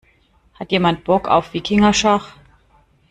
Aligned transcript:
Hat 0.55 0.71
jemand 0.71 1.03
Bock 1.03 1.27
auf 1.27 1.53
Wikingerschach? 1.53 2.33